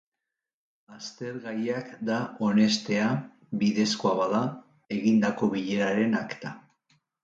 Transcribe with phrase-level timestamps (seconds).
[0.95, 2.17] Aztergaiak da
[2.49, 3.13] onestea,
[3.63, 4.45] bidezkoa bada,
[5.01, 6.59] egindako bileraren akta.